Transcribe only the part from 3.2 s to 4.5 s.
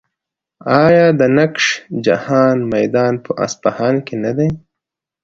په اصفهان کې نه دی؟